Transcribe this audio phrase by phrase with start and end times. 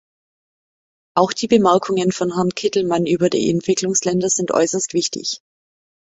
[1.15, 5.41] Auch die Bemerkungen von Herrn Kittelmann über die Entwicklungsländer sind äußerst wichtig.